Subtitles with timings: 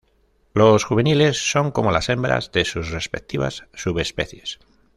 [0.55, 4.57] Los juveniles son como las hembras de sus respectivas subespecies.